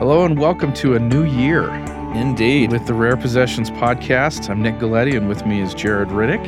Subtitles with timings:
[0.00, 1.68] Hello and welcome to a new year
[2.14, 2.72] Indeed.
[2.72, 4.48] with the Rare Possessions podcast.
[4.48, 6.42] I'm Nick Galieti and with me is Jared Riddick.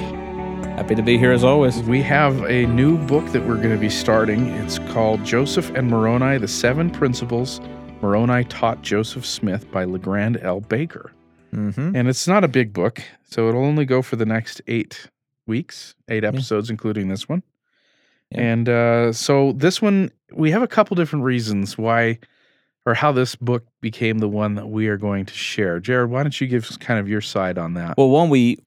[0.64, 1.82] Happy to be here as always.
[1.82, 4.46] We have a new book that we're going to be starting.
[4.46, 7.60] It's called Joseph and Moroni The Seven Principles
[8.00, 10.60] Moroni Taught Joseph Smith by LeGrand L.
[10.60, 11.12] Baker.
[11.54, 11.94] Mm-hmm.
[11.94, 15.10] And it's not a big book, so it'll only go for the next eight
[15.46, 17.42] weeks, eight episodes, including this one.
[18.30, 18.40] Yeah.
[18.40, 22.18] And uh, so this one, we have a couple different reasons why
[22.86, 25.78] or how this book became the one that we are going to share.
[25.80, 27.96] Jared, why don't you give us kind of your side on that?
[27.96, 28.58] Well, one, we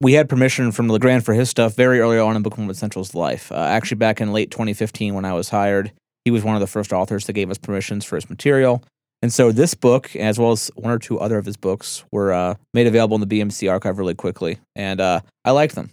[0.00, 3.14] we had permission from Legrand for his stuff very early on in Book of Central's
[3.14, 3.50] life.
[3.50, 5.92] Uh, actually, back in late 2015 when I was hired,
[6.24, 8.82] he was one of the first authors that gave us permissions for his material.
[9.22, 12.32] And so this book, as well as one or two other of his books, were
[12.32, 14.58] uh, made available in the BMC archive really quickly.
[14.76, 15.90] And uh, I liked them.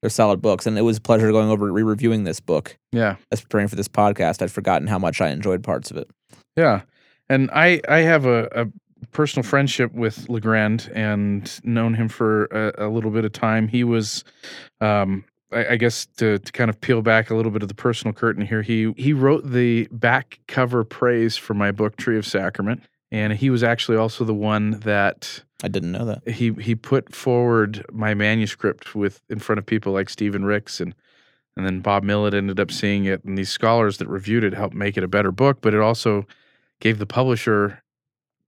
[0.00, 0.66] They're solid books.
[0.66, 3.16] And it was a pleasure going over re-reviewing this book yeah.
[3.30, 4.40] as preparing for this podcast.
[4.40, 6.08] I'd forgotten how much I enjoyed parts of it.
[6.56, 6.82] Yeah.
[7.28, 12.86] And I, I have a, a personal friendship with Legrand and known him for a,
[12.86, 13.68] a little bit of time.
[13.68, 14.24] He was,
[14.80, 17.74] um, I, I guess, to, to kind of peel back a little bit of the
[17.74, 22.26] personal curtain here, he, he wrote the back cover praise for my book, Tree of
[22.26, 22.82] Sacrament.
[23.10, 26.28] And he was actually also the one that I didn't know that.
[26.28, 30.94] he he put forward my manuscript with in front of people like Stephen Ricks and
[31.56, 34.74] and then Bob Millet ended up seeing it and these scholars that reviewed it helped
[34.74, 36.26] make it a better book but it also
[36.80, 37.82] gave the publisher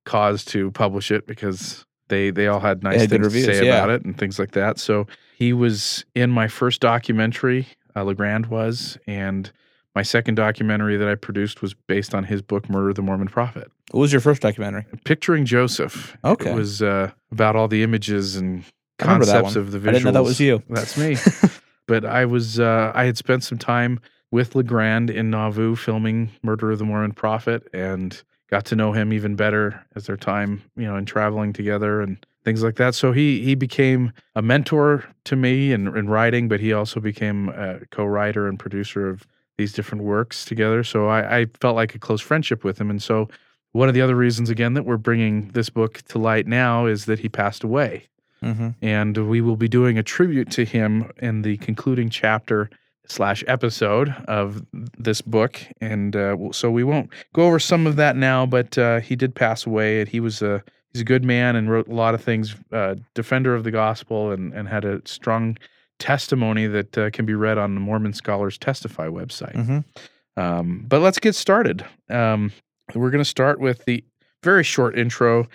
[0.05, 3.75] cause to publish it because they they all had nice had things to say yeah.
[3.75, 7.67] about it and things like that so he was in my first documentary
[7.97, 9.51] uh, Legrand was and
[9.95, 13.29] my second documentary that I produced was based on his book Murder of the Mormon
[13.29, 14.85] Prophet What was your first documentary?
[15.05, 16.17] Picturing Joseph.
[16.23, 16.51] Okay.
[16.51, 18.63] It was uh, about all the images and
[18.99, 19.89] concepts of the visuals.
[19.89, 20.63] I didn't know that was you.
[20.69, 21.17] That's me.
[21.87, 24.01] but I was uh, I had spent some time
[24.37, 29.11] with Legrand in Nauvoo filming Murder of the Mormon Prophet and got to know him
[29.11, 32.95] even better as their time, you know, in traveling together and things like that.
[32.95, 37.49] So he he became a mentor to me in, in writing, but he also became
[37.49, 39.27] a co-writer and producer of
[39.57, 40.85] these different works together.
[40.85, 42.91] So I, I felt like a close friendship with him.
[42.91, 43.31] And so
[43.73, 47.07] one of the other reasons, again, that we're bringing this book to light now is
[47.07, 48.07] that he passed away.
[48.43, 48.69] Mm-hmm.
[48.83, 52.69] And we will be doing a tribute to him in the concluding chapter
[53.09, 54.65] slash episode of
[54.99, 55.61] this book.
[55.81, 59.35] And uh, so we won't go over some of that now, but uh, he did
[59.35, 60.01] pass away.
[60.01, 60.63] And he was a
[60.93, 64.31] he's a good man and wrote a lot of things, uh, defender of the gospel,
[64.31, 65.57] and and had a strong
[65.99, 69.55] testimony that uh, can be read on the Mormon Scholars Testify website.
[69.55, 70.41] Mm-hmm.
[70.41, 71.85] Um, but let's get started.
[72.11, 72.53] Um,
[72.95, 74.05] we're going to start with the
[74.43, 75.49] very short intro.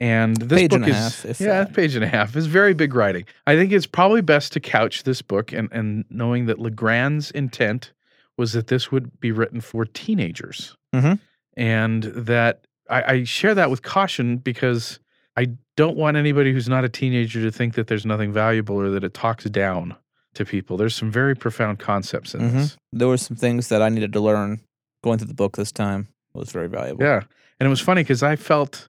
[0.00, 1.72] And this Page book and a is half, yeah, that.
[1.74, 2.34] page and a half.
[2.36, 3.24] It's very big writing.
[3.46, 7.92] I think it's probably best to couch this book and and knowing that Legrand's intent
[8.36, 11.20] was that this would be written for teenagers, Mhm.
[11.56, 14.98] and that I, I share that with caution because
[15.36, 18.90] I don't want anybody who's not a teenager to think that there's nothing valuable or
[18.90, 19.94] that it talks down
[20.34, 20.76] to people.
[20.76, 22.52] There's some very profound concepts in Mhm.
[22.52, 22.76] this.
[22.92, 24.60] There were some things that I needed to learn
[25.02, 26.08] going through the book this time.
[26.34, 27.04] It was very valuable.
[27.04, 27.22] Yeah.
[27.60, 28.88] And it was funny because I felt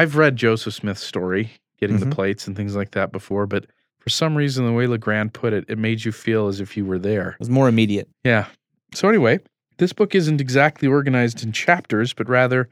[0.00, 2.12] I've read Joseph Smith's story, getting the Mhm.
[2.12, 3.66] plates and things like that before, but
[3.98, 6.86] for some reason, the way Legrand put it, it made you feel as if you
[6.86, 7.32] were there.
[7.32, 8.08] It was more immediate.
[8.24, 8.46] Yeah.
[8.94, 9.40] So, anyway,
[9.76, 12.68] this book isn't exactly organized in chapters, but rather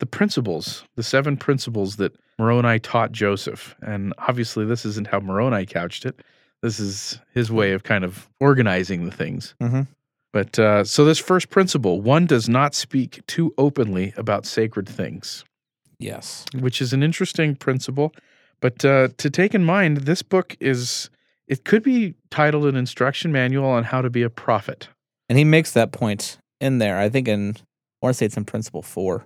[0.00, 3.76] the principles, the seven principles that Moroni taught Joseph.
[3.82, 6.20] And obviously, this isn't how Moroni couched it.
[6.62, 9.54] This is his way of kind of organizing the things.
[9.62, 9.86] Mhm.
[10.32, 15.44] But uh, so, this first principle one does not speak too openly about sacred things,
[16.02, 16.44] Yes.
[16.58, 18.12] which is an interesting principle.
[18.60, 21.10] But uh, to take in mind, this book is,
[21.48, 24.88] it could be titled an instruction manual on how to be a prophet.
[25.28, 26.98] And he makes that point in there.
[26.98, 29.24] I think in, I want to say it's in Principle 4.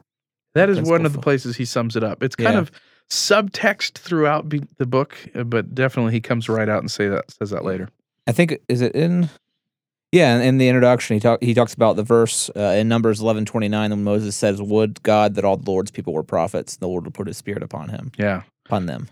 [0.55, 2.23] That is Principle one of the places he sums it up.
[2.23, 2.61] It's kind Yeah.
[2.61, 2.71] of
[3.11, 7.51] subtext throughout be- the book, but definitely he comes right out and say that says
[7.51, 7.89] that later.
[8.27, 9.29] I think, is it in?
[10.17, 13.21] Yeah, in, in the introduction, he, talk, he talks about the verse uh, in Numbers
[13.21, 16.75] eleven twenty nine when Moses says, Would God that all the Lord's people were prophets,
[16.75, 18.43] and the Lord would put his spirit upon him, Yeah.
[18.65, 19.09] upon them.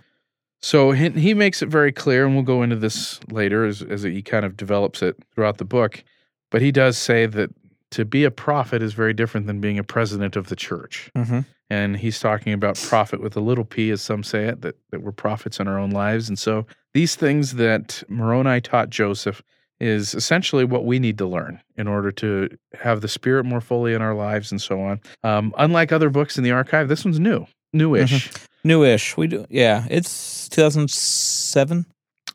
[0.63, 4.03] So he, he makes it very clear, and we'll go into this later as, as
[4.03, 6.03] he kind of develops it throughout the book.
[6.51, 7.51] But he does say that
[7.91, 11.11] to be a prophet is very different than being a president of the church.
[11.15, 11.41] Mm-hmm.
[11.69, 15.03] And he's talking about prophet with a little p, as some say it, that, that
[15.03, 16.29] we're prophets in our own lives.
[16.29, 19.43] And so these things that Moroni taught Joseph
[19.81, 22.49] is essentially what we need to learn in order to
[22.81, 25.01] have the spirit more fully in our lives and so on.
[25.23, 28.31] Um, unlike other books in the archive, this one's new, newish.
[28.65, 29.17] Newish.
[29.17, 29.45] We do.
[29.51, 31.85] Yeah, it's 2007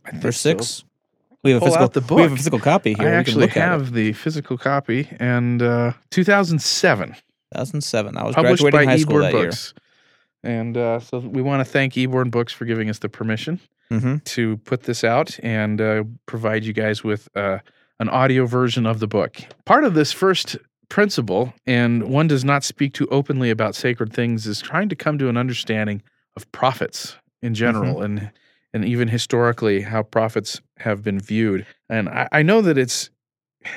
[0.06, 0.52] I think or so.
[0.52, 0.84] six.
[1.44, 1.84] We have a Pull physical.
[1.86, 3.08] out the We have a physical copy here.
[3.08, 3.62] I actually look at it.
[3.62, 7.16] have the physical copy, and uh, 2007.
[7.54, 8.18] 2007.
[8.18, 9.74] I was published graduating by high school Eborn that Books.
[10.44, 13.60] And uh, so we want to thank Eborn Books for giving us the permission
[13.90, 14.00] year.
[14.00, 17.60] hmm to put this out and uh, provide you guys with uh,
[18.00, 19.38] an audio version of the book.
[19.66, 20.58] Part of this first
[20.90, 25.18] principle, and one does not speak too openly about sacred things, is trying to come
[25.18, 26.02] to an understanding
[26.36, 28.32] of prophets in general and
[28.74, 31.66] and even historically how prophets have been viewed.
[31.90, 33.10] And I, I know that it's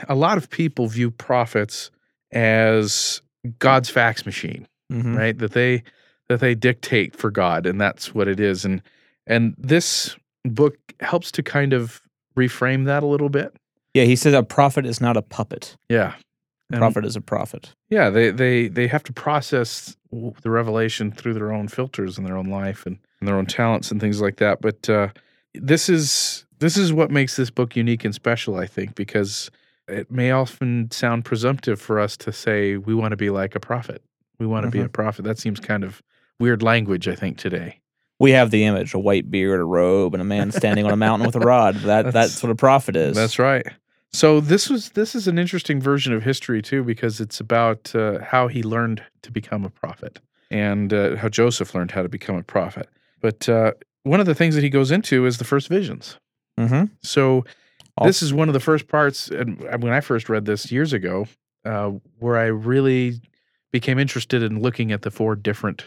[0.08, 1.90] a lot of people view prophets
[2.32, 3.22] as
[3.58, 5.82] God's fax machine hmm right that they
[6.28, 8.82] that they dictate for god and that's what it is and
[9.26, 12.00] and this book helps to kind of
[12.36, 13.54] reframe that a little bit
[13.94, 15.76] Yeah, he says a prophet is not a puppet.
[15.88, 17.74] yeah A And- prophet is a prophet.
[17.90, 19.96] yeah they they they have to process
[20.42, 23.90] the revelation through their own filters in their own life and, and their own talents
[23.90, 25.08] and things like that but uh
[25.54, 29.50] this is this is what makes this book unique and special i think because
[29.88, 33.60] it may often sound presumptive for us to say we want to be like a
[33.60, 34.02] prophet
[34.38, 34.86] we want to be Mhm.
[34.86, 36.02] a prophet that seems kind of
[36.40, 37.78] weird language i think today
[38.22, 40.96] We have the image: a white beard, a robe, and a man standing on a
[40.96, 41.74] mountain with a rod.
[41.74, 43.16] That That's- that's, what a prophet is.
[43.16, 43.66] That's right.
[44.12, 48.20] So this was this is an interesting version of history too because it's about uh,
[48.22, 50.20] how he learned to become a prophet
[50.50, 52.88] and uh, how Joseph learned how to become a prophet.
[53.20, 53.72] But uh,
[54.04, 56.18] one of the things that he goes into is the first visions.
[56.60, 56.92] Mm-hmm.
[57.02, 57.44] So
[58.04, 61.26] this is one of the first parts, and when I first read this years ago,
[61.64, 63.20] uh, where I really
[63.72, 65.86] became interested in looking at the four different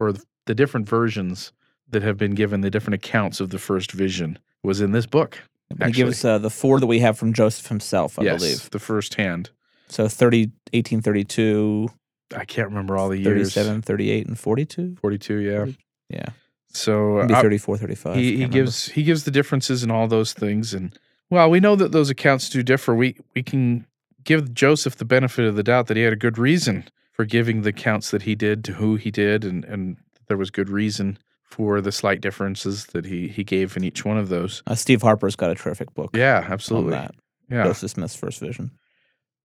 [0.00, 0.14] or
[0.46, 1.52] the different versions
[1.90, 5.42] that have been given, the different accounts of the first vision, was in this book.
[5.68, 6.04] He actually.
[6.04, 8.70] gives uh, the four that we have from Joseph himself, I yes, believe.
[8.70, 9.50] the first hand.
[9.88, 11.88] So 30, 1832,
[12.36, 13.54] I can't remember all the years.
[13.54, 14.96] 37, 38, and 42.
[15.00, 15.66] 42, yeah.
[16.08, 16.28] Yeah.
[16.68, 18.16] So Maybe uh, 34, 35.
[18.16, 20.96] he, he gives he gives the differences in all those things and
[21.30, 22.94] well, we know that those accounts do differ.
[22.94, 23.86] We we can
[24.22, 27.62] give Joseph the benefit of the doubt that he had a good reason for giving
[27.62, 29.96] the accounts that he did to who he did and and
[30.28, 31.18] there was good reason
[31.56, 34.62] for the slight differences that he he gave in each one of those.
[34.66, 36.90] Uh, Steve Harper's got a terrific book Yeah, on absolutely.
[36.92, 37.14] that.
[37.50, 37.64] Yeah.
[37.64, 38.72] Joseph Smith's first vision.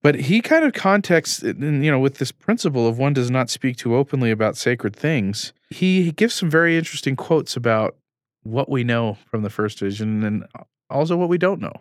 [0.02, 3.48] But he kind of contexts, in, you know, with this principle of one does not
[3.48, 5.52] speak too openly about sacred things.
[5.70, 7.94] He, he gives some very interesting quotes about
[8.42, 10.44] what we know from the first vision and
[10.90, 11.72] also what we don't know.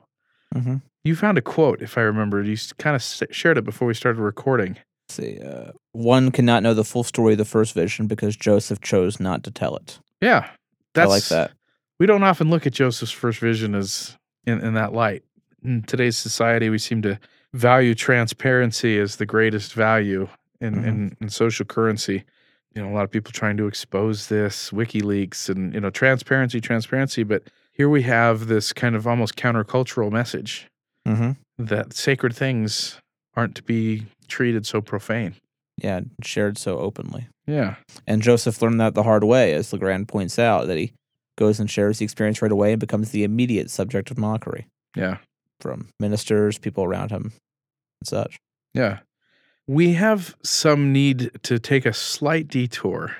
[0.55, 0.75] Mm-hmm.
[1.03, 2.43] You found a quote, if I remember.
[2.43, 3.01] You kind of
[3.31, 4.77] shared it before we started recording.
[5.09, 5.39] see.
[5.39, 9.43] Uh, one cannot know the full story of the first vision because Joseph chose not
[9.45, 9.99] to tell it.
[10.21, 10.49] Yeah,
[10.93, 11.51] that's I like that.
[11.99, 15.23] We don't often look at Joseph's first vision as in, in that light.
[15.63, 17.19] In today's society, we seem to
[17.53, 20.27] value transparency as the greatest value
[20.59, 20.85] in, Mhm.
[20.87, 22.23] in, in social currency.
[22.73, 26.61] You know, a lot of people trying to expose this, WikiLeaks, and you know, transparency,
[26.61, 27.23] transparency.
[27.23, 30.67] But here we have this kind of almost countercultural message
[31.07, 31.31] Mm-hmm.
[31.65, 32.99] that sacred things
[33.35, 35.33] aren't to be treated so profane.
[35.77, 37.27] Yeah, shared so openly.
[37.47, 37.75] Yeah,
[38.07, 40.93] And Joseph learned that the hard way, as Legrand points out, that he
[41.37, 45.17] goes and shares the experience right away and becomes the immediate subject of mockery yeah,
[45.59, 47.33] from ministers, people around him,
[47.99, 48.37] and such.
[48.73, 48.99] yeah.
[49.67, 53.15] We have some need to take a slight detour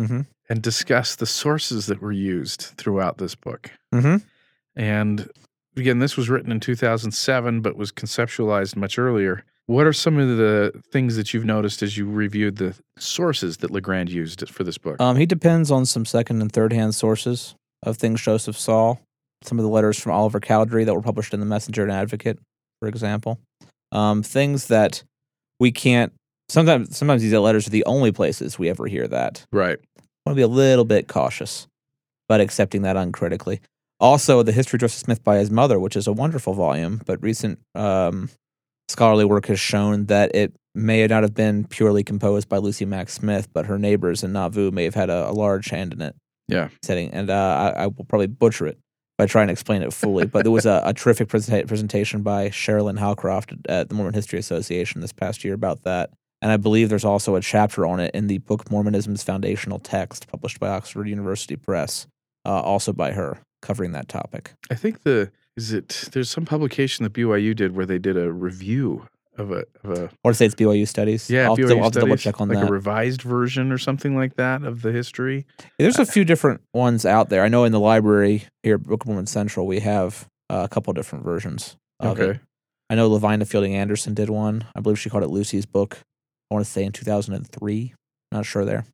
[0.00, 0.26] Mhm.
[0.48, 3.70] and discuss the sources that were used throughout this book.
[3.94, 4.16] Mm-hmm.
[4.76, 5.28] And
[5.76, 9.44] again, this was written in 2007, but was conceptualized much earlier.
[9.70, 13.70] What are some of the things that you've noticed as you reviewed the sources that
[13.70, 15.00] Legrand used for this book?
[15.00, 17.54] Um, he depends on some second and third hand sources
[17.84, 18.96] of things Joseph saw.
[19.44, 22.40] Some of the letters from Oliver Cowdery that were published in the Messenger and Advocate,
[22.80, 23.38] for example.
[23.92, 25.04] Um, things that
[25.60, 26.12] we can't.
[26.48, 29.44] Sometimes, sometimes these letters are the only places we ever hear that.
[29.52, 29.78] right.
[29.78, 31.68] I want to be a little bit cautious
[32.28, 33.60] about accepting that uncritically.
[34.00, 37.22] Also, the history of Joseph Smith by his mother, which is a wonderful volume, but
[37.22, 38.30] recent um,
[38.90, 43.08] scholarly work has shown that it may not have been purely composed by Lucy Mack
[43.08, 46.14] Smith, but her neighbors in Nauvoo may have had a, a large hand in it.
[46.48, 46.68] Yeah.
[46.82, 48.78] Setting, and uh, I, I will probably butcher it
[49.16, 50.26] by trying to explain it fully.
[50.26, 54.38] but there was a, a terrific presenta- presentation by Sharalyn Howcroft at the Mormon History
[54.38, 56.10] Association this past year about that.
[56.42, 60.26] And I believe there's also a chapter on it in the book Mormonism's Foundational Text,
[60.28, 62.06] published by Oxford University Press,
[62.46, 64.54] uh, also by her, covering that topic.
[64.70, 65.30] I think the
[65.60, 69.64] is it there's some publication that BYU did where they did a review of a
[69.84, 71.30] of a to say it's BYU Studies.
[71.30, 72.68] yeah I'll, have to- I'll studies, check on like that.
[72.68, 75.46] a revised version or something like that of the history.
[75.78, 77.42] There's a few different ones out there.
[77.42, 80.68] I know in the library here at Book of Mormon Central, we have uh, a
[80.68, 82.22] couple different versions of it.
[82.22, 82.40] Okay,
[82.88, 84.64] I know Lavina Fielding Anderson did one.
[84.74, 85.98] I believe she called it Lucy's book.
[86.50, 87.94] I want to say in 2003.
[88.32, 88.84] Not sure there.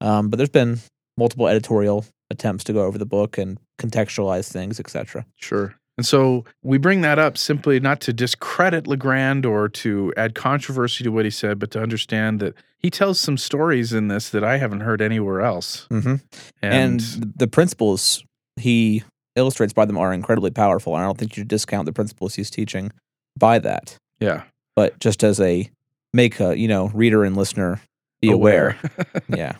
[0.00, 0.80] Um, but there's been
[1.16, 5.24] multiple editorial attempts to go over the book and contextualize things, etc.
[5.36, 5.76] sure.
[5.96, 11.04] And so we bring that up simply not to discredit Legrand or to add controversy
[11.04, 14.42] to what he said, but to understand that he tells some stories in this that
[14.42, 15.86] I haven't heard anywhere else.
[15.90, 16.16] Mm-hmm.
[16.62, 17.00] And, And,
[17.36, 18.24] the principles
[18.56, 19.04] he
[19.36, 20.94] illustrates by them are incredibly powerful.
[20.94, 22.92] And I don't think you discount the principles he's teaching
[23.36, 23.96] by that.
[24.20, 24.42] yeah,
[24.76, 25.70] But just as a
[26.12, 27.80] make a you know reader and listener
[28.20, 28.78] be aware.
[29.28, 29.56] yeah.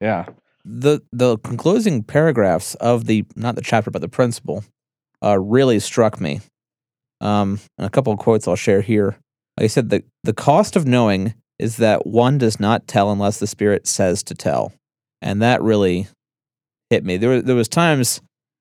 [0.00, 0.26] yeah.
[0.64, 4.64] the the closing paragraphs of the not the chapter but the principle
[5.22, 6.40] uh, really struck me.
[7.20, 9.16] Um, and a couple of quotes I'll share here.
[9.56, 13.38] Like I said, the the cost of knowing is that one does not tell unless
[13.38, 14.72] the Spirit says to tell,
[15.20, 16.08] and that really
[16.90, 17.16] hit me.
[17.16, 18.20] There were- there was times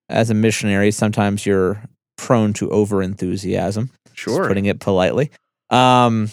[0.10, 1.82] as a missionary, sometimes you're
[2.18, 4.48] prone to over enthusiasm Sure.
[4.48, 5.32] putting it politely.
[5.70, 6.30] Um,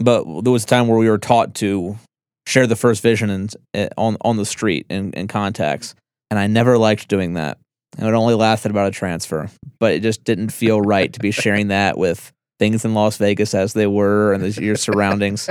[0.00, 1.98] but there was a time where we were taught to
[2.46, 5.94] share the first vision and uh, on on the street in, in contacts,
[6.30, 7.58] and I never liked doing that.
[7.98, 9.50] And it only lasted about a transfer,
[9.80, 13.54] but it just didn't feel right to be sharing that with things in Las Vegas
[13.54, 15.50] as they were and the, your surroundings.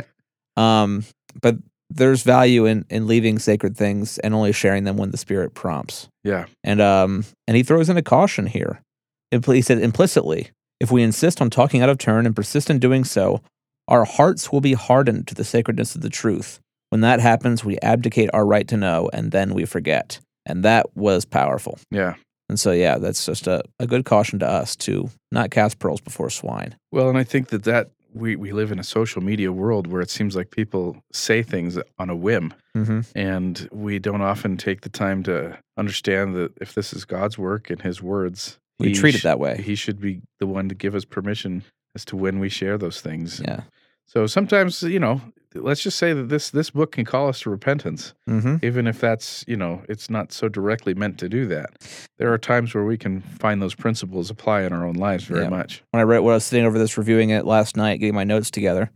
[0.56, 1.04] Um,
[1.42, 1.58] but
[1.89, 6.08] there's value in in leaving sacred things and only sharing them when the Spirit prompts.
[6.24, 6.46] yeah.
[6.63, 8.82] And um, and he throws in a caution here.
[9.30, 10.50] He said implicitly,
[10.80, 13.42] if we insist on talking out of turn and persist in doing so,
[13.88, 16.60] our hearts will be hardened to the sacredness of the truth.
[16.89, 20.20] When that happens, we abdicate our right to know, and then we forget.
[20.46, 21.77] And that was powerful.
[21.92, 22.16] Yeah.
[22.50, 26.01] And so, yeah, that's just a, a good caution to us to not cast pearls
[26.01, 26.75] before swine.
[26.92, 30.01] Well, and I think that that we, we live in a social media world where
[30.01, 32.54] it seems like people say things on a whim.
[32.75, 33.01] Mm-hmm.
[33.16, 37.70] And we don't often take the time to understand that if this is God's work
[37.70, 39.62] and His words, We treat it that way.
[39.62, 41.63] He should be the one to give us permission
[41.96, 43.42] as to when we share those things.
[43.44, 43.62] Yeah.
[44.08, 45.22] So sometimes, you know,
[45.54, 48.58] let's just say that this this book can call us to repentance, Mm-hmm.
[48.66, 51.70] even if that's you know it's not so directly meant to do that.
[52.18, 55.44] There are times where we can find those principles apply in our own lives very
[55.44, 55.50] Yeah.
[55.50, 55.84] much.
[55.92, 58.24] When I read, when I was sitting over this reviewing it last night, getting my
[58.24, 58.90] notes together,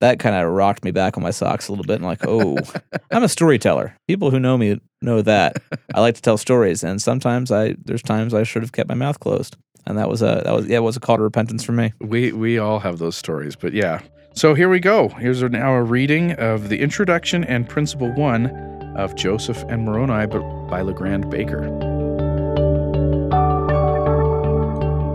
[0.00, 1.96] that kind of rocked me back on my socks a little bit.
[1.96, 2.56] And like, oh,
[3.10, 3.96] I'm a storyteller.
[4.08, 5.56] People who know me know that
[5.94, 8.94] I like to tell stories, and sometimes I there's times I should have kept my
[8.94, 11.64] mouth closed, and that was a that was yeah, it was a call to repentance
[11.64, 11.92] for me.
[12.00, 14.02] We we all have those stories, but yeah.
[14.34, 15.08] So here we go.
[15.08, 18.46] Here's now a reading of the introduction and principle one
[18.96, 20.26] of Joseph and Moroni,
[20.70, 21.68] by Legrand Baker.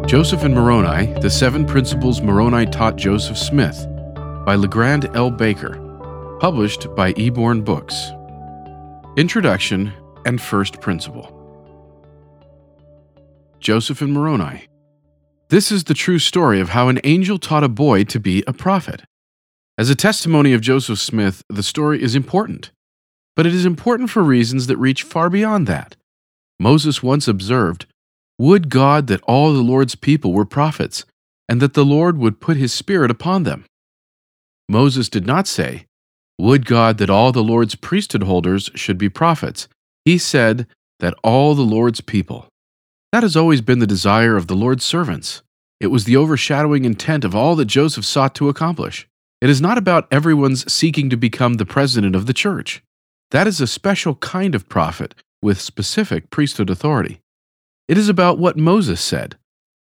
[0.07, 3.87] Joseph and Moroni: The Seven Principles Moroni Taught Joseph Smith,
[4.45, 5.31] by Legrand L.
[5.31, 5.75] Baker,
[6.39, 8.11] published by Eborn Books.
[9.17, 9.91] Introduction
[10.25, 11.33] and first principle.
[13.59, 14.67] Joseph and Moroni.
[15.49, 18.51] This is the true story of how an angel taught a boy to be a
[18.51, 19.03] prophet.
[19.77, 22.71] As a testimony of Joseph Smith, the story is important.
[23.33, 25.95] But it is important for reasons that reach far beyond that.
[26.59, 27.85] Moses once observed,
[28.37, 31.05] Would God that all the Lord's people were prophets,
[31.47, 33.65] and that the Lord would put his Spirit upon them.
[34.67, 35.85] Moses did not say,
[36.37, 39.69] Would God that all the Lord's priesthood holders should be prophets.
[40.03, 40.67] He said,
[40.99, 42.49] That all the Lord's people.
[43.17, 45.41] That has always been the desire of the Lord's servants.
[45.79, 49.09] It was the overshadowing intent of all that Joseph sought to accomplish.
[49.41, 52.83] It is not about everyone's seeking to become the president of the church.
[53.31, 57.19] That is a special kind of prophet with specific priesthood authority.
[57.87, 59.35] It is about what Moses said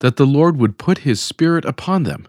[0.01, 2.27] that the Lord would put his spirit upon them,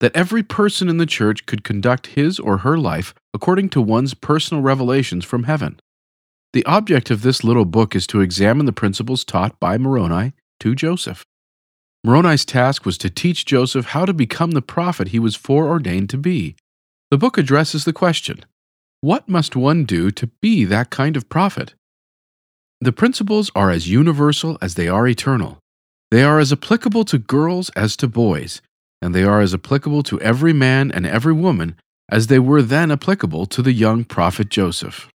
[0.00, 4.14] that every person in the church could conduct his or her life according to one's
[4.14, 5.78] personal revelations from heaven.
[6.52, 10.74] The object of this little book is to examine the principles taught by Moroni to
[10.74, 11.24] Joseph.
[12.04, 16.16] Moroni's task was to teach Joseph how to become the prophet he was foreordained to
[16.16, 16.56] be.
[17.10, 18.44] The book addresses the question
[19.02, 21.74] what must one do to be that kind of prophet?
[22.82, 25.58] The principles are as universal as they are eternal.
[26.10, 28.60] They are as applicable to girls as to boys,
[29.00, 31.76] and they are as applicable to every man and every woman
[32.10, 35.08] as they were then applicable to the young prophet Joseph.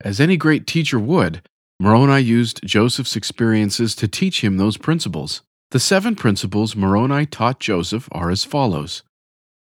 [0.00, 1.42] As any great teacher would,
[1.80, 5.42] Moroni used Joseph's experiences to teach him those principles.
[5.72, 9.02] The seven principles Moroni taught Joseph are as follows.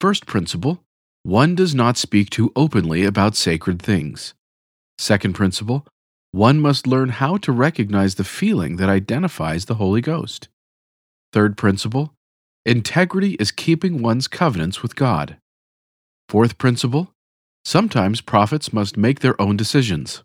[0.01, 0.83] First principle
[1.23, 4.33] one does not speak too openly about sacred things.
[4.97, 5.87] Second principle
[6.31, 10.49] one must learn how to recognize the feeling that identifies the Holy Ghost.
[11.31, 12.13] Third principle
[12.65, 15.37] integrity is keeping one's covenants with God.
[16.27, 17.11] Fourth principle
[17.63, 20.23] sometimes prophets must make their own decisions.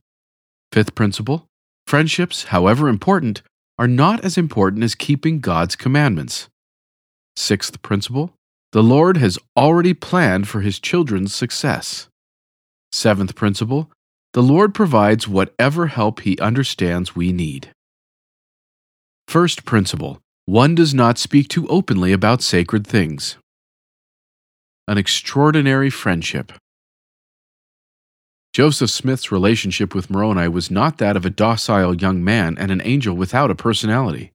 [0.72, 1.46] Fifth principle
[1.90, 3.42] friendships, however important,
[3.76, 6.48] are not as important as keeping God's commandments.
[7.34, 8.32] Sixth principle
[8.70, 12.06] the Lord has already planned for his children's success.
[12.92, 13.90] Seventh principle
[14.34, 17.72] the Lord provides whatever help he understands we need.
[19.26, 23.36] First principle One does not speak too openly about sacred things.
[24.86, 26.52] An extraordinary friendship.
[28.52, 32.82] Joseph Smith's relationship with Moroni was not that of a docile young man and an
[32.84, 34.32] angel without a personality.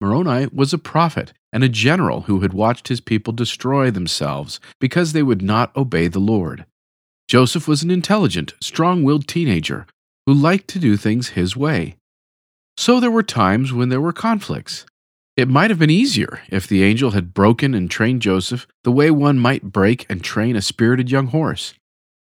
[0.00, 5.12] Moroni was a prophet and a general who had watched his people destroy themselves because
[5.12, 6.64] they would not obey the Lord.
[7.28, 9.86] Joseph was an intelligent, strong willed teenager
[10.26, 11.96] who liked to do things his way.
[12.78, 14.86] So there were times when there were conflicts.
[15.36, 19.10] It might have been easier if the angel had broken and trained Joseph the way
[19.10, 21.74] one might break and train a spirited young horse.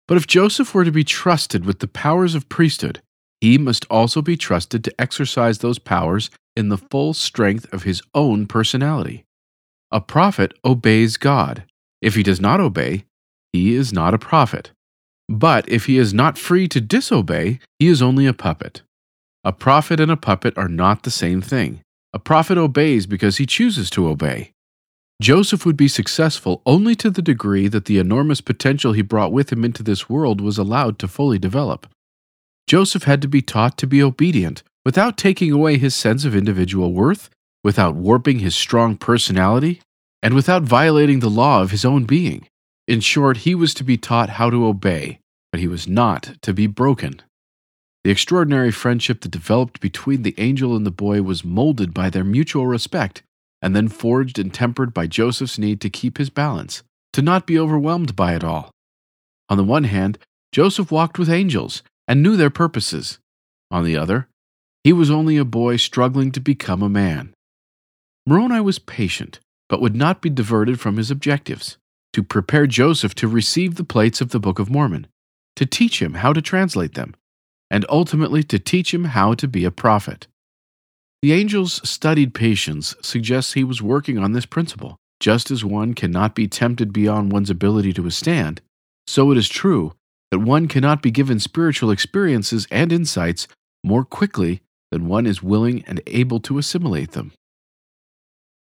[0.10, 3.00] But if Joseph were to be trusted with the powers of priesthood,
[3.42, 8.02] he must also be trusted to exercise those powers in the full strength of his
[8.16, 9.24] own personality.
[9.92, 11.64] A prophet obeys God.
[12.02, 13.06] If he does not obey,
[13.54, 14.72] he is not a prophet.
[15.30, 18.82] But if he is not free to disobey, he is only a puppet.
[19.44, 21.82] A prophet and a puppet are not the same thing.
[22.14, 24.54] A prophet obeys because he chooses to obey.
[25.22, 29.52] Joseph would be successful only to the degree that the enormous potential he brought with
[29.52, 31.88] him into this world was allowed to fully develop.
[32.68, 36.94] Joseph had to be taught to be obedient without taking away his sense of individual
[36.94, 37.30] worth,
[37.64, 39.82] without warping his strong personality,
[40.24, 42.48] and without violating the law of his own being.
[42.88, 45.20] In short, he was to be taught how to obey,
[45.52, 47.22] but he was not to be broken.
[48.06, 52.24] The extraordinary friendship that developed between the angel and the boy was molded by their
[52.24, 53.22] mutual respect,
[53.62, 57.60] and then forged and tempered by Joseph's need to keep his balance, to not be
[57.60, 58.72] overwhelmed by it all.
[59.50, 60.18] On the one hand,
[60.52, 63.20] Joseph walked with angels and knew their purposes.
[63.72, 64.28] On the other,
[64.84, 67.34] he was only a boy struggling to become a man.
[68.26, 71.78] Moroni was patient, but would not be diverted from his objectives
[72.14, 75.08] to prepare Joseph to receive the plates of the Book of Mormon,
[75.56, 77.16] to teach him how to translate them,
[77.70, 80.28] and ultimately to teach him how to be a prophet.
[81.22, 84.98] The angel's studied patience suggests he was working on this principle.
[85.20, 88.62] Just as one cannot be tempted beyond one's ability to withstand,
[89.06, 89.92] so it is true
[90.32, 93.48] that one cannot be given spiritual experiences and insights
[93.84, 97.34] more quickly than one is willing and able to assimilate them.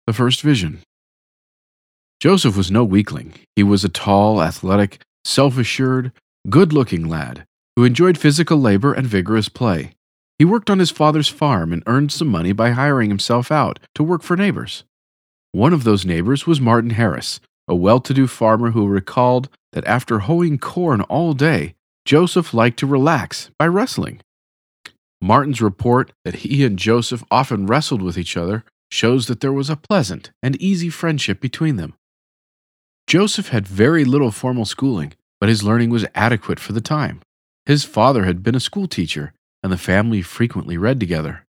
[0.07, 0.81] The first vision.
[2.21, 3.35] Joseph was no weakling.
[3.57, 6.13] He was a tall, athletic, self assured,
[6.49, 7.45] good looking lad
[7.77, 9.93] who enjoyed physical labor and vigorous play.
[10.39, 14.05] He worked on his father's farm and earned some money by hiring himself out to
[14.05, 14.85] work for neighbors.
[15.51, 19.87] One of those neighbors was Martin Harris, a well to do farmer who recalled that
[19.87, 21.75] after hoeing corn all day,
[22.05, 24.21] Joseph liked to relax by wrestling.
[25.21, 29.69] Martin's report that he and Joseph often wrestled with each other shows that there was
[29.69, 31.95] a pleasant and easy friendship between them.
[33.07, 37.21] Joseph had very little formal schooling, but his learning was adequate for the time.
[37.67, 39.33] His father had been a schoolteacher,
[39.69, 41.45] and the family frequently read together.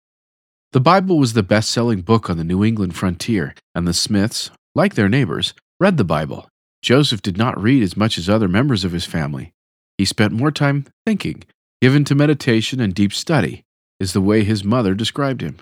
[0.71, 4.51] The Bible was the best selling book on the New England frontier, and the Smiths,
[4.73, 6.47] like their neighbors, read the Bible.
[6.81, 9.51] Joseph did not read as much as other members of his family.
[9.97, 11.43] He spent more time thinking,
[11.81, 13.63] given to meditation and deep study,
[13.99, 15.57] is the way his mother described him.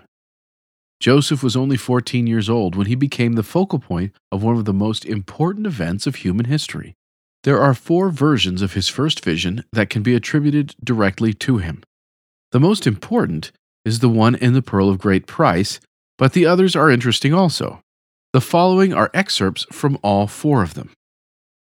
[1.00, 4.66] Joseph was only 14 years old when he became the focal point of one of
[4.66, 6.94] the most important events of human history.
[7.46, 11.82] There are four versions of his first vision that can be attributed directly to him.
[12.54, 13.52] The most important
[13.84, 15.80] is the one in the Pearl of Great Price,
[16.20, 17.82] but the others are interesting also.
[18.32, 20.92] The following are excerpts from all four of them.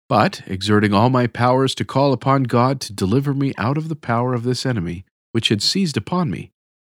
[0.08, 3.94] But, exerting all my powers to call upon God to deliver me out of the
[3.94, 6.50] power of this enemy, which had seized upon me,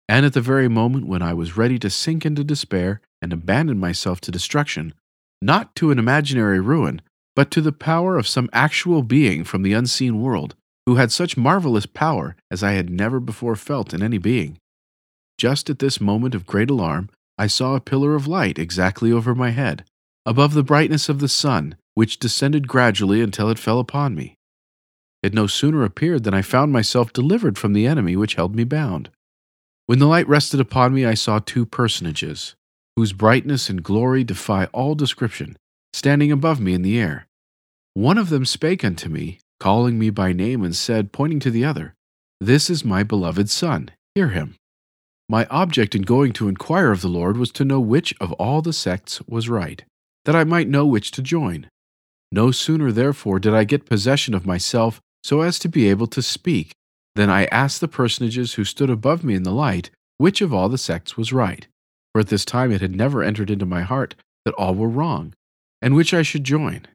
[0.07, 3.79] and at the very moment when I was ready to sink into despair and abandon
[3.79, 4.93] myself to destruction,
[5.41, 7.01] not to an imaginary ruin,
[7.35, 11.37] but to the power of some actual being from the unseen world, who had such
[11.37, 14.57] marvelous power as I had never before felt in any being.
[15.37, 19.33] Just at this moment of great alarm, I saw a pillar of light exactly over
[19.33, 19.85] my head,
[20.25, 24.35] above the brightness of the sun, which descended gradually until it fell upon me.
[25.21, 28.65] It no sooner appeared than I found myself delivered from the enemy which held me
[28.65, 29.09] bound.
[29.85, 32.55] When the light rested upon me, I saw two personages,
[32.95, 35.57] whose brightness and glory defy all description,
[35.93, 37.27] standing above me in the air.
[37.93, 41.63] One of them spake unto me, calling me by name, and said, pointing to the
[41.63, 41.93] other,
[42.41, 44.55] This is my beloved Son, hear him.
[45.29, 48.61] My object in going to inquire of the Lord was to know which of all
[48.61, 49.81] the sects was right,
[50.25, 51.69] that I might know which to join.
[52.29, 56.21] No sooner, therefore, did I get possession of myself so as to be able to
[56.21, 56.73] speak
[57.15, 60.67] than I asked the personages who stood above me in the light which of all
[60.67, 61.65] the sects was right,
[62.11, 65.33] for at this time it had never entered into my heart that all were wrong,
[65.81, 66.85] and which I should join.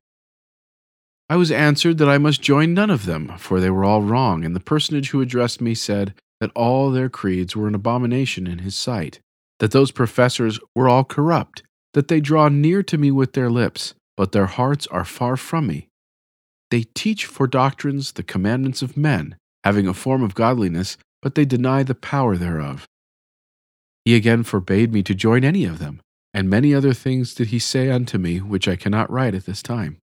[1.30, 4.44] I was answered that I must join none of them, for they were all wrong,
[4.44, 8.60] and the personage who addressed me said that all their creeds were an abomination in
[8.60, 9.20] his sight,
[9.58, 11.62] that those professors were all corrupt,
[11.92, 15.66] that they draw near to me with their lips, but their hearts are far from
[15.66, 15.88] me.
[16.70, 21.44] They teach for doctrines the commandments of men, having a form of godliness, but they
[21.44, 22.86] deny the power thereof.
[24.04, 26.00] He again forbade me to join any of them,
[26.32, 29.62] and many other things did he say unto me, which I cannot write at this
[29.62, 29.98] time.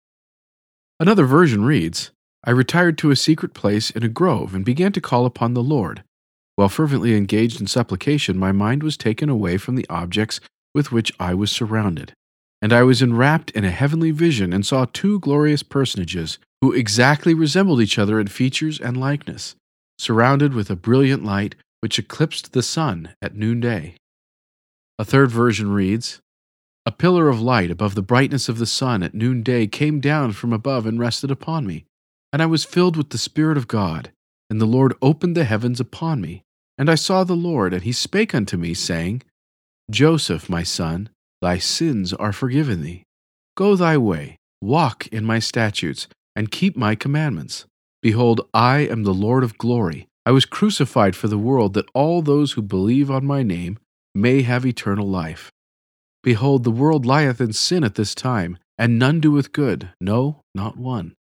[1.01, 2.11] Another version reads,
[2.43, 5.63] I retired to a secret place in a grove and began to call upon the
[5.63, 6.03] Lord.
[6.57, 10.39] While fervently engaged in supplication, my mind was taken away from the objects
[10.75, 12.13] with which I was surrounded,
[12.61, 17.33] and I was enwrapped in a heavenly vision and saw two glorious personages who exactly
[17.33, 19.55] resembled each other in features and likeness,
[19.97, 23.95] surrounded with a brilliant light which eclipsed the sun at noonday.
[24.99, 26.19] A third version reads
[26.83, 30.51] A pillar of light above the brightness of the sun at noonday came down from
[30.51, 31.85] above and rested upon me,
[32.33, 34.11] and I was filled with the Spirit of God.
[34.49, 36.43] And the Lord opened the heavens upon me,
[36.77, 39.21] and I saw the Lord, and he spake unto me, saying,
[39.89, 41.09] Joseph, my son,
[41.41, 43.03] thy sins are forgiven thee.
[43.55, 47.65] Go thy way, walk in my statutes, and keep my commandments.
[48.01, 50.07] Behold, I am the Lord of glory.
[50.25, 53.77] I was crucified for the world, that all those who believe on my name
[54.15, 55.51] may have eternal life.
[56.23, 60.77] Behold, the world lieth in sin at this time, and none doeth good, no, not
[60.77, 61.15] one.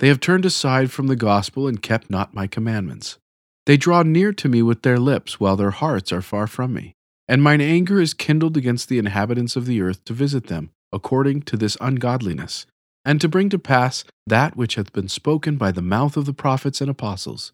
[0.00, 3.18] They have turned aside from the gospel and kept not my commandments.
[3.66, 6.94] They draw near to me with their lips, while their hearts are far from me.
[7.28, 11.42] And mine anger is kindled against the inhabitants of the earth to visit them, according
[11.42, 12.66] to this ungodliness,
[13.04, 16.32] and to bring to pass that which hath been spoken by the mouth of the
[16.32, 17.52] prophets and apostles.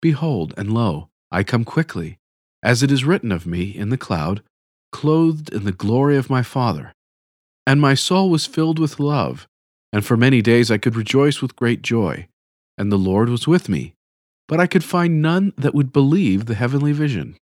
[0.00, 2.18] Behold, and lo, I come quickly,
[2.62, 4.42] as it is written of me in the cloud,
[4.92, 6.92] clothed in the glory of my Father.
[7.66, 9.48] And my soul was filled with love
[9.92, 12.26] and for many days I could rejoice with great joy,
[12.78, 13.92] and the Lord was with me,
[14.48, 17.36] but I could find none that would believe the heavenly vision.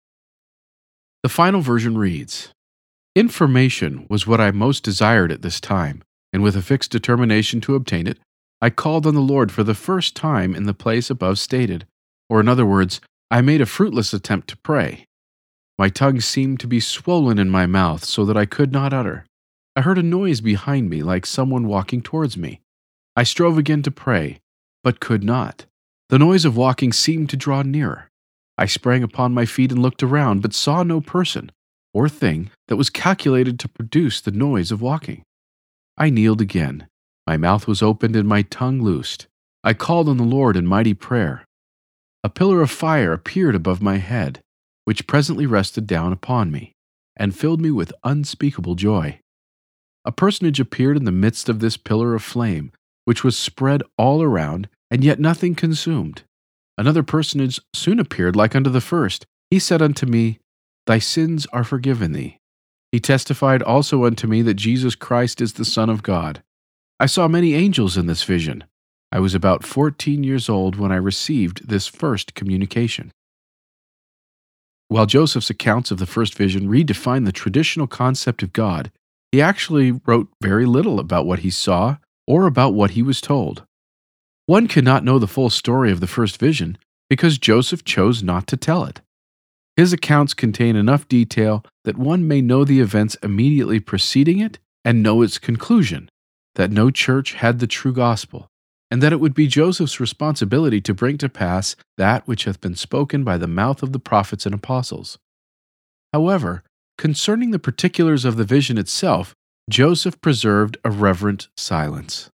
[1.22, 2.52] The final version reads
[3.16, 7.74] Information was what I most desired at this time, and with a fixed determination to
[7.74, 8.18] obtain it,
[8.60, 11.86] I called on the Lord for the first time in the place above stated,
[12.30, 15.04] or in other words, I made a fruitless attempt to pray.
[15.78, 19.26] My tongue seemed to be swollen in my mouth so that I could not utter.
[19.74, 22.60] I heard a noise behind me like someone walking towards me.
[23.14, 24.38] I strove again to pray,
[24.82, 25.66] but could not.
[26.08, 28.08] The noise of walking seemed to draw nearer.
[28.56, 31.52] I sprang upon my feet and looked around, but saw no person
[31.92, 35.22] or thing that was calculated to produce the noise of walking.
[35.98, 36.88] I kneeled again.
[37.26, 39.26] My mouth was opened and my tongue loosed.
[39.64, 41.44] I called on the Lord in mighty prayer.
[42.22, 44.40] A pillar of fire appeared above my head,
[44.86, 46.72] which presently rested down upon me,
[47.14, 49.20] and filled me with unspeakable joy
[50.06, 52.70] a personage appeared in the midst of this pillar of flame,
[53.04, 56.22] which was spread all around, and yet nothing consumed.
[56.78, 59.26] Another personage soon appeared like unto the first.
[59.50, 60.38] He said unto me,
[60.86, 62.38] Thy sins are forgiven thee.
[62.92, 66.40] He testified also unto me that Jesus Christ is the Son of God.
[67.00, 68.62] I saw many angels in this vision.
[69.10, 73.10] I was about fourteen years old when I received this first communication.
[74.88, 78.92] While Joseph's accounts of the first vision redefine the traditional concept of God,
[79.32, 81.96] he actually wrote very little about what he saw
[82.26, 83.64] or about what he was told.
[84.46, 86.78] One cannot know the full story of the first vision
[87.10, 89.00] because Joseph chose not to tell it.
[89.76, 95.02] His accounts contain enough detail that one may know the events immediately preceding it and
[95.02, 96.10] know its conclusion
[96.54, 98.48] that no church had the true gospel,
[98.90, 102.76] and that it would be Joseph's responsibility to bring to pass that which hath been
[102.76, 105.18] spoken by the mouth of the prophets and apostles.
[106.12, 106.62] However,
[106.98, 109.34] Concerning the particulars of the vision itself,
[109.68, 112.30] Joseph preserved a reverent silence.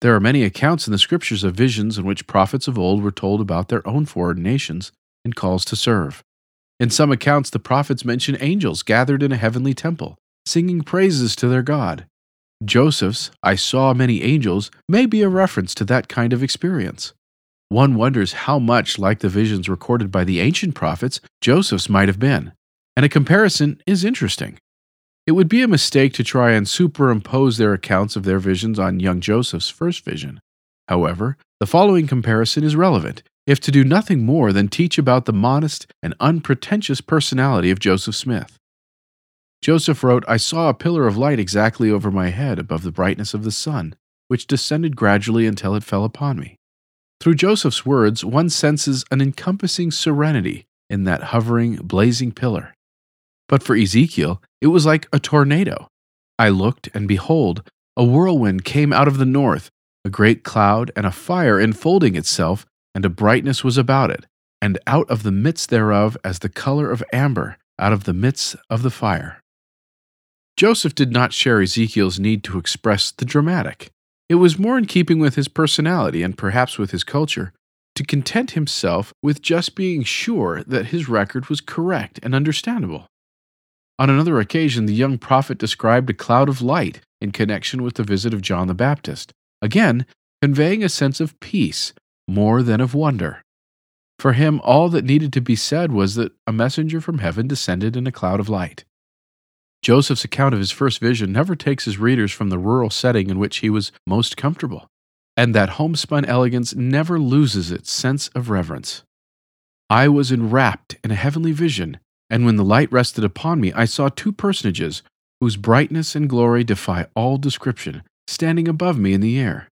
[0.00, 3.12] There are many accounts in the scriptures of visions in which prophets of old were
[3.12, 4.90] told about their own foreordinations
[5.24, 6.24] and calls to serve.
[6.80, 11.46] In some accounts, the prophets mention angels gathered in a heavenly temple, singing praises to
[11.46, 12.06] their God.
[12.64, 17.12] Joseph's, I saw many angels, may be a reference to that kind of experience.
[17.68, 22.18] One wonders how much like the visions recorded by the ancient prophets Joseph's might have
[22.18, 22.52] been
[23.00, 24.58] and a comparison is interesting.
[25.26, 29.00] It would be a mistake to try and superimpose their accounts of their visions on
[29.00, 30.38] young Joseph's first vision.
[30.86, 35.32] However, the following comparison is relevant, if to do nothing more than teach about the
[35.32, 38.58] modest and unpretentious personality of Joseph Smith.
[39.62, 43.34] Joseph wrote, I saw a pillar of light exactly over my head above the brightness
[43.34, 43.94] of the sun,
[44.28, 46.56] which descended gradually until it fell upon me.
[47.20, 52.74] Through Joseph's words, one senses an encompassing serenity in that hovering, blazing pillar.
[53.48, 55.88] But for Ezekiel, it was like a tornado.
[56.38, 57.62] I looked, and behold,
[57.96, 59.68] a whirlwind came out of the north,
[60.06, 64.24] a great cloud, and a fire enfolding itself, and a brightness was about it,
[64.62, 68.56] and out of the midst thereof as the color of amber, out of the midst
[68.70, 69.42] of the fire.
[70.60, 73.90] Joseph did not share Ezekiel's need to express the dramatic.
[74.28, 77.54] It was more in keeping with his personality and perhaps with his culture
[77.94, 83.06] to content himself with just being sure that his record was correct and understandable.
[83.98, 88.04] On another occasion, the young prophet described a cloud of light in connection with the
[88.04, 90.04] visit of John the Baptist, again
[90.42, 91.94] conveying a sense of peace
[92.28, 93.40] more than of wonder.
[94.18, 97.96] For him, all that needed to be said was that a messenger from heaven descended
[97.96, 98.84] in a cloud of light.
[99.82, 103.38] Joseph's account of his first vision never takes his readers from the rural setting in
[103.38, 104.88] which he was most comfortable,
[105.36, 109.02] and that homespun elegance never loses its sense of reverence.
[109.88, 113.86] I was enwrapped in a heavenly vision, and when the light rested upon me, I
[113.86, 115.02] saw two personages
[115.40, 119.68] whose brightness and glory defy all description, standing above me in the air.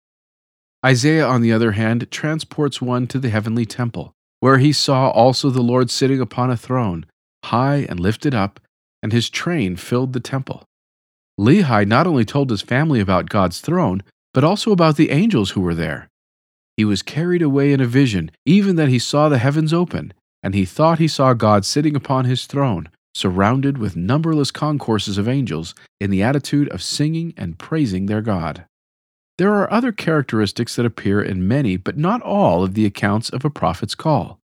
[0.86, 5.50] Isaiah, on the other hand, transports one to the heavenly temple, where he saw also
[5.50, 7.06] the Lord sitting upon a throne,
[7.46, 8.62] high and lifted up
[9.02, 10.64] and his train filled the temple.
[11.40, 14.02] Lehi not only told his family about God's throne,
[14.34, 16.10] but also about the angels who were there.
[16.76, 20.54] He was carried away in a vision, even that he saw the heavens open, and
[20.54, 25.74] he thought he saw God sitting upon his throne, surrounded with numberless concourses of angels
[26.00, 28.66] in the attitude of singing and praising their God.
[29.38, 33.44] There are other characteristics that appear in many, but not all, of the accounts of
[33.46, 34.40] a prophet's call.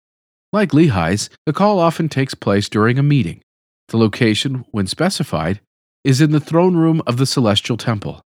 [0.53, 3.41] Like Lehi's, the call often takes place during a meeting,
[3.91, 5.61] the location, when specified,
[6.03, 8.21] is in the throne room of the celestial temple.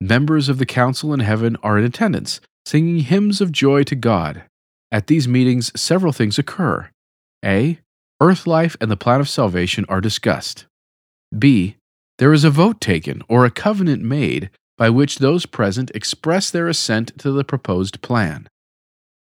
[0.00, 4.44] Members of the council in heaven are in attendance, singing hymns of joy to God.
[4.92, 6.90] At these meetings, several things occur.
[7.44, 7.80] A.
[8.20, 10.66] Earth life and the plan of salvation are discussed.
[11.36, 11.76] B.
[12.18, 16.68] There is a vote taken or a covenant made by which those present express their
[16.68, 18.48] assent to the proposed plan.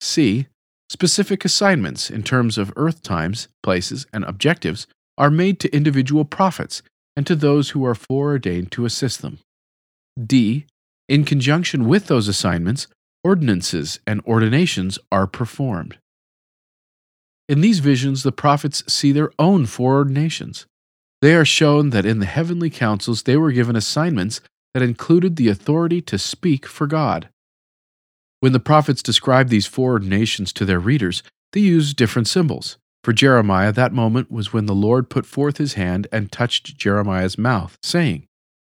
[0.02, 0.48] C.
[0.90, 4.88] Specific assignments in terms of earth times, places, and objectives
[5.20, 6.82] are made to individual prophets
[7.16, 9.40] and to those who are foreordained to assist them.
[10.20, 10.66] D.
[11.08, 12.88] In conjunction with those assignments,
[13.24, 15.98] ordinances and ordinations are performed.
[17.50, 20.66] In these visions, the prophets see their own foreordinations.
[21.22, 24.40] They are shown that in the heavenly councils they were given assignments
[24.74, 27.28] that included the authority to speak for God.
[28.40, 32.78] When the prophets describe these foreordinations to their readers, they use different symbols.
[33.04, 37.38] For Jeremiah, that moment was when the Lord put forth his hand and touched Jeremiah's
[37.38, 38.26] mouth, saying,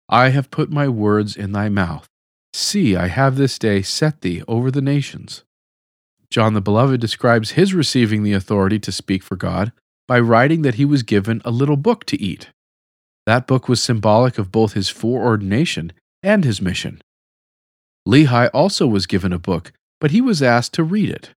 [0.07, 2.07] I have put my words in thy mouth.
[2.53, 5.43] See, I have this day set thee over the nations.
[6.29, 9.71] John the Beloved describes his receiving the authority to speak for God
[10.07, 12.49] by writing that he was given a little book to eat.
[13.25, 15.91] That book was symbolic of both his foreordination
[16.23, 17.01] and his mission.
[18.07, 21.31] Lehi also was given a book, but he was asked to read it.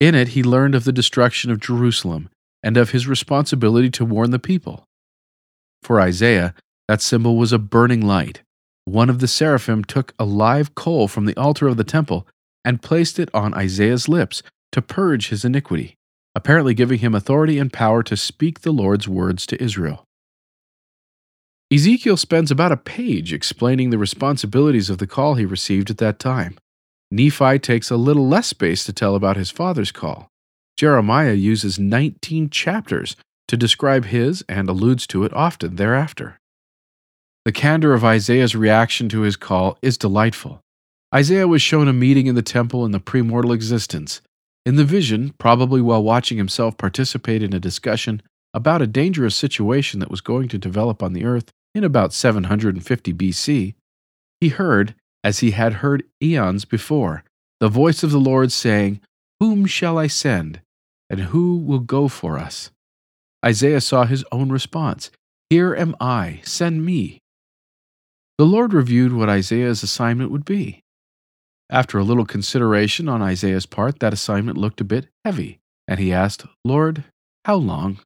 [0.00, 2.28] In it, he learned of the destruction of Jerusalem
[2.62, 4.84] and of his responsibility to warn the people.
[5.82, 6.54] For Isaiah,
[6.86, 8.42] that symbol was a burning light.
[8.84, 12.26] One of the seraphim took a live coal from the altar of the temple
[12.64, 15.94] and placed it on Isaiah's lips to purge his iniquity,
[16.34, 20.04] apparently giving him authority and power to speak the Lord's words to Israel.
[21.72, 26.18] Ezekiel spends about a page explaining the responsibilities of the call he received at that
[26.18, 26.56] time.
[27.10, 30.28] Nephi takes a little less space to tell about his father's call.
[30.76, 33.16] Jeremiah uses 19 chapters
[33.48, 36.38] to describe his and alludes to it often thereafter.
[37.44, 40.60] The candor of Isaiah's reaction to his call is delightful.
[41.14, 44.20] Isaiah was shown a meeting in the temple in the premortal existence.
[44.66, 48.20] In the vision, probably while watching himself participate in a discussion
[48.52, 53.14] about a dangerous situation that was going to develop on the earth in about 750
[53.14, 53.74] BC,
[54.40, 54.94] he heard
[55.28, 57.22] as he had heard eons before,
[57.60, 58.98] the voice of the Lord saying,
[59.40, 60.62] Whom shall I send?
[61.10, 62.70] And who will go for us?
[63.44, 65.10] Isaiah saw his own response
[65.50, 67.18] Here am I, send me.
[68.38, 70.80] The Lord reviewed what Isaiah's assignment would be.
[71.68, 76.10] After a little consideration on Isaiah's part, that assignment looked a bit heavy, and he
[76.10, 77.04] asked, Lord,
[77.44, 77.98] how long?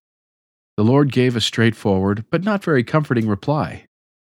[0.77, 3.87] The Lord gave a straightforward, but not very comforting reply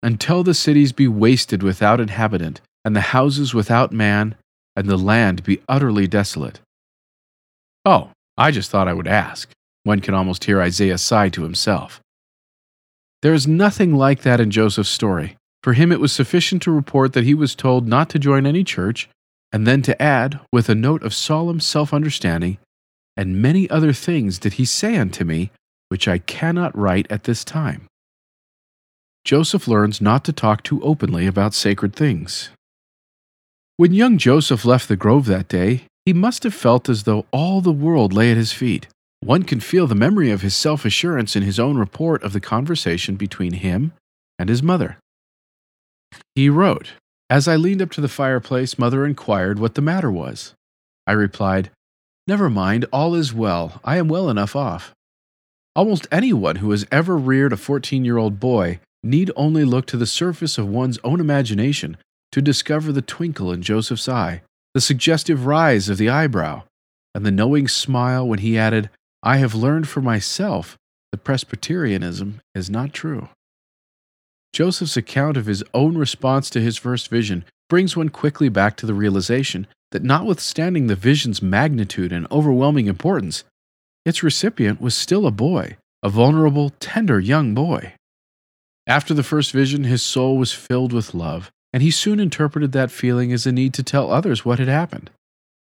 [0.06, 4.36] until the cities be wasted without inhabitant, and the houses without man,
[4.76, 6.60] and the land be utterly desolate.
[7.84, 9.50] Oh, I just thought I would ask.
[9.82, 12.00] One can almost hear Isaiah sigh to himself.
[13.22, 15.36] There is nothing like that in Joseph's story.
[15.64, 18.62] For him, it was sufficient to report that he was told not to join any
[18.62, 19.08] church,
[19.50, 22.58] and then to add, with a note of solemn self understanding,
[23.16, 25.50] and many other things did he say unto me,
[25.88, 27.88] which I cannot write at this time.
[29.24, 32.50] Joseph learns not to talk too openly about sacred things.
[33.78, 37.60] When young Joseph left the grove that day, he must have felt as though all
[37.60, 38.86] the world lay at his feet.
[39.20, 42.40] One can feel the memory of his self assurance in his own report of the
[42.40, 43.92] conversation between him
[44.38, 44.96] and his mother.
[46.34, 46.92] He wrote,
[47.28, 50.54] As I leaned up to the fireplace, mother inquired what the matter was.
[51.06, 51.70] I replied,
[52.26, 53.78] Never mind, all is well.
[53.84, 54.94] I am well enough off.
[55.74, 59.98] Almost anyone who has ever reared a 14 year old boy need only look to
[59.98, 61.98] the surface of one's own imagination
[62.36, 64.42] to discover the twinkle in Joseph's eye,
[64.74, 66.64] the suggestive rise of the eyebrow,
[67.14, 68.90] and the knowing smile when he added,
[69.22, 70.76] I have learned for myself
[71.12, 73.30] that Presbyterianism is not true.
[74.52, 78.84] Joseph's account of his own response to his first vision brings one quickly back to
[78.84, 83.44] the realization that notwithstanding the vision's magnitude and overwhelming importance,
[84.04, 87.94] its recipient was still a boy, a vulnerable, tender young boy.
[88.86, 92.90] After the first vision, his soul was filled with love, and he soon interpreted that
[92.90, 95.10] feeling as a need to tell others what had happened.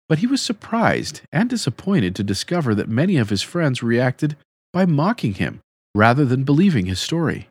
[0.08, 4.34] But he was surprised and disappointed to discover that many of his friends reacted
[4.72, 5.60] by mocking him
[5.94, 7.48] rather than believing his story.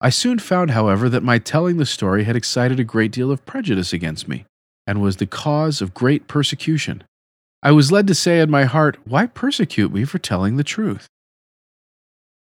[0.00, 3.44] I soon found, however, that my telling the story had excited a great deal of
[3.46, 4.44] prejudice against me,
[4.86, 7.02] and was the cause of great persecution.
[7.64, 11.08] I was led to say in my heart, Why persecute me for telling the truth?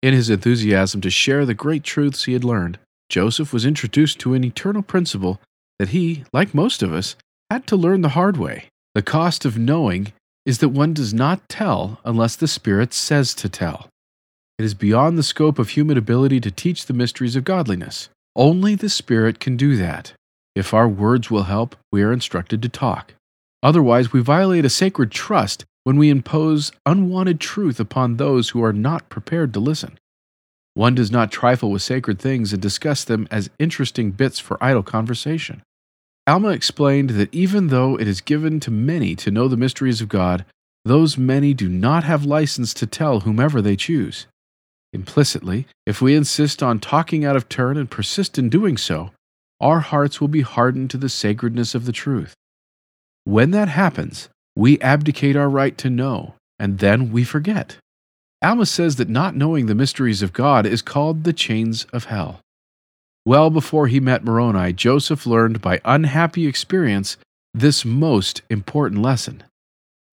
[0.03, 4.35] In his enthusiasm to share the great truths he had learned, Joseph was introduced to
[4.35, 5.41] an eternal principle
[5.79, 7.17] that he, like most of us,
[7.51, 8.69] had to learn the hard way.
[8.95, 10.13] The cost of knowing
[10.45, 13.89] is that one does not tell unless the Spirit says to tell.
[14.59, 18.09] It is beyond the scope of human ability to teach the mysteries of godliness.
[18.35, 20.13] Only the Spirit can do that.
[20.55, 23.15] If our words will help, we are instructed to talk.
[23.63, 28.73] Otherwise, we violate a sacred trust when we impose unwanted truth upon those who are
[28.73, 29.99] not prepared to listen.
[30.79, 34.85] One does not trifle with sacred things and discuss them as interesting bits for idle
[34.85, 35.61] conversation.
[36.25, 40.09] Alma explained that even though it is given to many to know the mysteries of
[40.09, 40.45] God,
[40.85, 44.29] those many do not have license to tell whomever they choose.
[44.93, 49.11] Implicitly, if we insist on talking out of turn and persist in doing so,
[49.61, 52.35] our hearts will be hardened to the sacredness of the truth.
[53.25, 57.79] When that happens, we abdicate our right to know, and then we forget.
[58.43, 62.41] Alma says that not knowing the mysteries of God is called the chains of hell.
[63.27, 67.17] Well before he met Moroni, Joseph learned by unhappy experience
[67.53, 69.43] this most important lesson.